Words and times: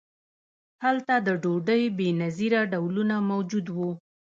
هلته 0.83 1.13
د 1.27 1.29
ډوډۍ 1.43 1.83
بې 1.97 2.09
نظیره 2.21 2.61
ډولونه 2.71 3.15
موجود 3.29 3.65
وو. 3.75 3.91